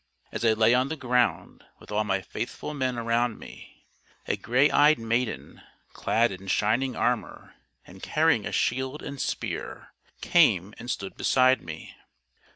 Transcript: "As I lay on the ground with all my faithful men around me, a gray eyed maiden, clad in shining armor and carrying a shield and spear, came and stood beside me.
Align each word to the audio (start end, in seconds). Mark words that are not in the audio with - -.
"As 0.33 0.43
I 0.43 0.53
lay 0.53 0.73
on 0.73 0.87
the 0.87 0.95
ground 0.95 1.63
with 1.77 1.91
all 1.91 2.03
my 2.03 2.23
faithful 2.23 2.73
men 2.73 2.97
around 2.97 3.37
me, 3.37 3.85
a 4.27 4.35
gray 4.35 4.67
eyed 4.71 4.97
maiden, 4.97 5.61
clad 5.93 6.31
in 6.31 6.47
shining 6.47 6.95
armor 6.95 7.53
and 7.85 8.01
carrying 8.01 8.47
a 8.47 8.51
shield 8.51 9.03
and 9.03 9.21
spear, 9.21 9.93
came 10.19 10.73
and 10.79 10.89
stood 10.89 11.15
beside 11.17 11.61
me. 11.61 11.93